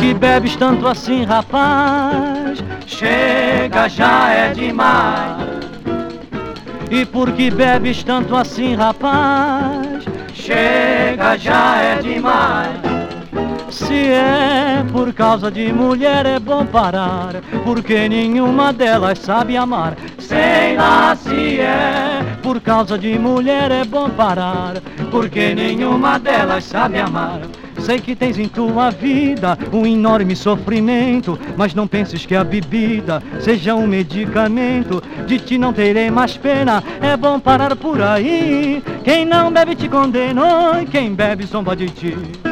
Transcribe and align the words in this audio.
que 0.00 0.14
bebes 0.14 0.56
tanto 0.56 0.88
assim, 0.88 1.24
rapaz? 1.24 2.58
Chega, 2.86 3.86
já 3.86 4.30
é 4.30 4.52
demais. 4.52 5.46
E 6.90 7.04
por 7.04 7.30
que 7.32 7.50
bebes 7.50 8.02
tanto 8.02 8.34
assim, 8.34 8.74
rapaz? 8.74 10.04
Chega, 10.32 11.36
já 11.36 11.76
é 11.76 11.96
demais. 11.96 12.80
Se 13.70 14.08
é 14.08 14.82
por 14.90 15.12
causa 15.12 15.50
de 15.50 15.70
mulher 15.70 16.24
é 16.24 16.38
bom 16.40 16.64
parar, 16.64 17.34
porque 17.62 18.08
nenhuma 18.08 18.72
delas 18.72 19.18
sabe 19.18 19.56
amar. 19.56 19.96
Sei 20.18 20.76
lá 20.76 21.14
se 21.14 21.60
é 21.60 22.20
por 22.42 22.60
causa 22.60 22.98
de 22.98 23.18
mulher 23.18 23.70
é 23.70 23.84
bom 23.84 24.08
parar, 24.08 24.80
porque 25.10 25.54
nenhuma 25.54 26.18
delas 26.18 26.64
sabe 26.64 26.98
amar. 26.98 27.40
Sei 27.80 27.98
que 27.98 28.14
tens 28.14 28.38
em 28.38 28.48
tua 28.48 28.90
vida 28.90 29.58
um 29.72 29.86
enorme 29.86 30.36
sofrimento, 30.36 31.38
mas 31.56 31.74
não 31.74 31.86
penses 31.86 32.26
que 32.26 32.34
a 32.34 32.44
bebida 32.44 33.22
seja 33.40 33.74
um 33.74 33.86
medicamento. 33.86 35.02
De 35.26 35.38
ti 35.38 35.58
não 35.58 35.72
terei 35.72 36.10
mais 36.10 36.36
pena, 36.36 36.82
é 37.00 37.16
bom 37.16 37.40
parar 37.40 37.74
por 37.76 38.00
aí. 38.00 38.82
Quem 39.02 39.24
não 39.24 39.52
bebe 39.52 39.74
te 39.74 39.88
condena, 39.88 40.80
e 40.82 40.86
quem 40.86 41.14
bebe 41.14 41.44
zomba 41.44 41.74
de 41.74 41.88
ti. 41.88 42.49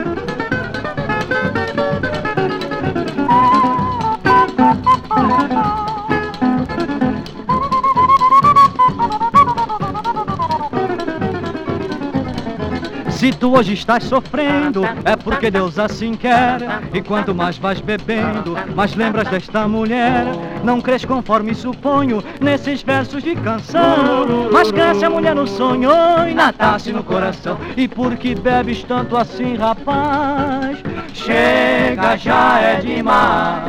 Se 13.19 13.33
tu 13.33 13.56
hoje 13.56 13.72
estás 13.72 14.05
sofrendo, 14.05 14.84
é 15.05 15.16
porque 15.16 15.50
Deus 15.50 15.77
assim 15.77 16.14
quer. 16.14 16.61
E 16.94 17.02
quanto 17.02 17.34
mais 17.34 17.58
vais 17.58 17.80
bebendo, 17.80 18.56
mais 18.77 18.94
lembras 18.94 19.27
desta 19.27 19.66
mulher. 19.66 20.24
Não 20.62 20.80
crês 20.80 21.05
conforme 21.05 21.52
suponho 21.52 22.22
nesses 22.41 22.80
versos 22.80 23.24
de 23.24 23.34
canção. 23.34 24.48
Mas 24.52 24.70
cresce 24.70 25.05
a 25.05 25.11
mulher 25.11 25.34
no 25.34 25.48
sonho 25.48 25.91
e 26.30 26.33
na 26.33 26.52
taça 26.52 26.91
e 26.91 26.92
no 26.92 27.02
coração. 27.02 27.58
E 27.77 27.89
por 27.89 28.14
que 28.14 28.36
bebes 28.36 28.84
tanto 28.84 29.16
assim, 29.16 29.56
rapaz? 29.56 30.78
Chega, 31.12 32.16
já 32.16 32.61
é 32.61 32.77
demais. 32.77 33.64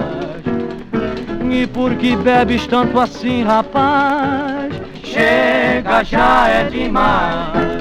E 1.50 1.66
por 1.66 1.96
que 1.96 2.16
bebes 2.16 2.68
tanto 2.68 3.00
assim, 3.00 3.42
rapaz? 3.42 4.76
Chega, 5.04 6.04
já 6.04 6.48
é 6.48 6.66
demais. 6.66 7.79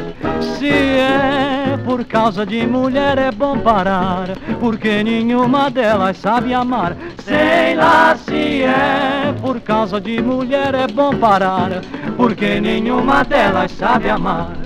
Por 1.98 2.04
causa 2.04 2.46
de 2.46 2.64
mulher 2.64 3.18
é 3.18 3.32
bom 3.32 3.58
parar, 3.58 4.28
porque 4.60 5.02
nenhuma 5.02 5.68
delas 5.68 6.16
sabe 6.18 6.54
amar. 6.54 6.96
Sei 7.24 7.74
lá 7.74 8.14
se 8.14 8.62
é 8.62 9.34
por 9.40 9.60
causa 9.60 10.00
de 10.00 10.22
mulher 10.22 10.76
é 10.76 10.86
bom 10.86 11.12
parar, 11.16 11.82
porque 12.16 12.60
nenhuma 12.60 13.24
delas 13.24 13.72
sabe 13.72 14.08
amar. 14.08 14.57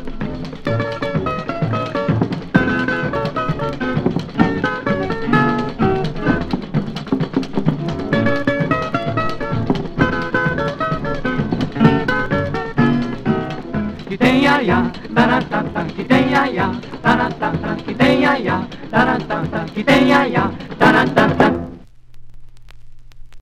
Que 14.13 14.19
tem 14.19 14.43
ya 14.43 14.61
ya, 14.61 14.93
taratata, 15.15 15.85
que 15.85 16.05
tem 16.05 16.31
ya 16.31 16.45
ya, 16.47 16.71
taratata, 17.03 17.77
que 17.83 17.95
tem 17.95 18.21
ya 18.21 18.37
ya, 18.37 18.69
taratata, 18.91 19.65
que 19.73 19.83
tem 19.83 20.09
ya 20.09 20.27
ya, 20.27 20.51
taratata. 20.79 21.62